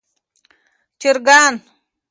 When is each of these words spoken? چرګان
چرګان 1.01 1.53